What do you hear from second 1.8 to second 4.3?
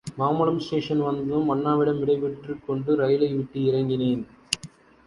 விடைபெற்றுக்கொண்டு ரயிலைவிட்டு இறங்கினேன்.